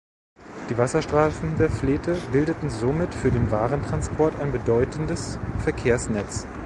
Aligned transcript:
Die 0.71 0.77
Wasserstraßen 0.79 1.57
der 1.59 1.69
Fleete 1.69 2.15
bildeten 2.31 2.71
somit 2.71 3.13
für 3.13 3.29
den 3.29 3.51
Warentransport 3.51 4.39
ein 4.39 4.51
bedeutendes 4.51 5.37
Verkehrsnetz. 5.59 6.47